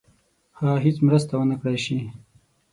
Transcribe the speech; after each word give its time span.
هغه 0.59 0.75
هیڅ 0.85 0.97
مرسته 1.07 1.33
ونه 1.35 1.55
کړای 1.61 1.77
سي. 1.85 1.97